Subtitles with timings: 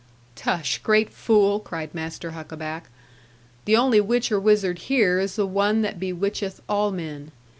[0.35, 2.89] 'Tush, great fool!' cried Master Huckaback;
[3.65, 7.31] 'the only witch or wizard here is the one that bewitcheth all men.